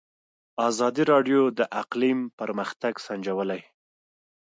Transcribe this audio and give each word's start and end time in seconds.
ازادي 0.69 1.03
راډیو 1.11 1.41
د 1.57 1.59
اقلیم 1.81 2.19
پرمختګ 2.39 2.93
سنجولی. 3.05 3.61